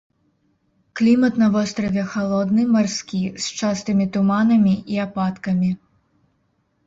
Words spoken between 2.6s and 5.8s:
марскі, з частымі туманамі і ападкамі.